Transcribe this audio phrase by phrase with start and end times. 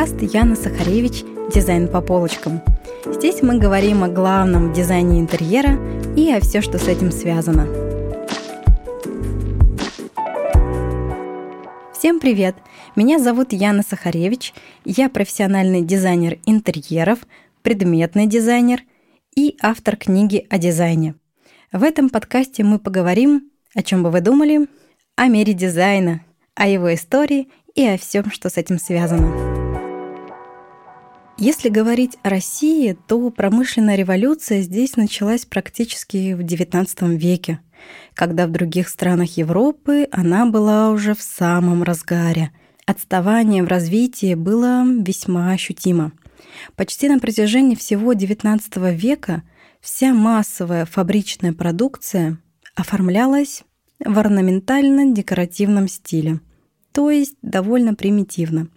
[0.00, 2.62] подкаст Яна Сахаревич «Дизайн по полочкам».
[3.04, 5.78] Здесь мы говорим о главном дизайне интерьера
[6.16, 7.66] и о все, что с этим связано.
[11.92, 12.56] Всем привет!
[12.96, 14.54] Меня зовут Яна Сахаревич.
[14.86, 17.18] Я профессиональный дизайнер интерьеров,
[17.60, 18.80] предметный дизайнер
[19.36, 21.14] и автор книги о дизайне.
[21.72, 24.66] В этом подкасте мы поговорим, о чем бы вы думали,
[25.16, 26.24] о мире дизайна,
[26.54, 29.59] о его истории и о всем, что с этим связано.
[31.40, 37.60] Если говорить о России, то промышленная революция здесь началась практически в XIX веке,
[38.12, 42.50] когда в других странах Европы она была уже в самом разгаре.
[42.84, 46.12] Отставание в развитии было весьма ощутимо.
[46.76, 48.60] Почти на протяжении всего XIX
[48.94, 49.42] века
[49.80, 52.36] вся массовая фабричная продукция
[52.74, 53.64] оформлялась
[53.98, 56.40] в орнаментально-декоративном стиле–
[56.92, 58.68] то есть довольно примитивно.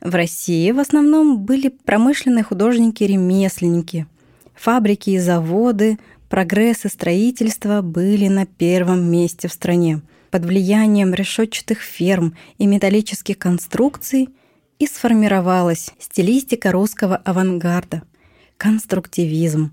[0.00, 4.06] В России в основном были промышленные художники-ремесленники.
[4.54, 5.98] Фабрики и заводы,
[6.30, 10.00] прогресс и строительство были на первом месте в стране.
[10.30, 14.30] Под влиянием решетчатых ферм и металлических конструкций
[14.78, 18.02] и сформировалась стилистика русского авангарда–
[18.56, 19.72] конструктивизм.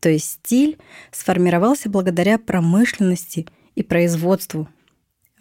[0.00, 0.78] То есть стиль
[1.12, 4.68] сформировался благодаря промышленности и производству–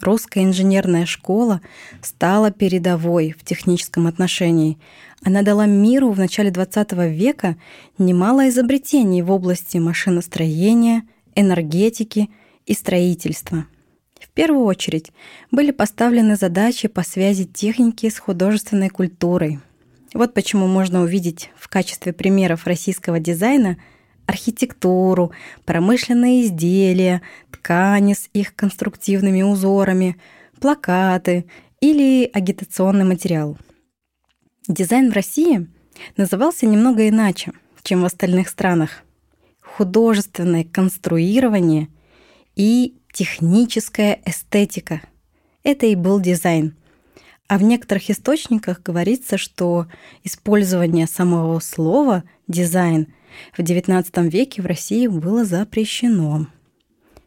[0.02, 1.62] Русская инженерная школа
[2.02, 4.80] стала передовой в техническом отношении.
[5.24, 7.56] Она дала миру в начале XX века
[7.98, 11.04] немало изобретений в области машиностроения,
[11.36, 12.30] энергетики
[12.66, 13.66] и строительства.
[14.20, 15.12] В первую очередь
[15.52, 19.60] были поставлены задачи по связи техники с художественной культурой.
[20.14, 23.78] Вот почему можно увидеть в качестве примеров российского дизайна–
[24.32, 25.32] архитектуру,
[25.66, 30.18] промышленные изделия, ткани с их конструктивными узорами,
[30.60, 31.46] плакаты
[31.82, 33.58] или агитационный материал.
[34.68, 35.68] Дизайн в России
[36.16, 37.52] назывался немного иначе,
[37.84, 39.04] чем в остальных странах.
[39.62, 41.90] Художественное конструирование
[42.56, 45.02] и техническая эстетика.
[45.64, 46.76] Это и был дизайн.
[47.48, 49.88] А в некоторых источниках говорится, что
[50.24, 53.14] использование самого слова «дизайн»
[53.56, 56.48] в XIX веке в России было запрещено.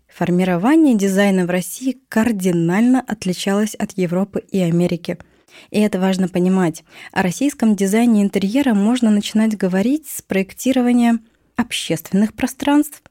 [0.09, 5.19] Формирование дизайна в России кардинально отличалось от Европы и Америки.
[5.71, 6.85] И это важно понимать.
[7.13, 11.19] О российском дизайне интерьера можно начинать говорить с проектирования
[11.57, 13.03] общественных пространств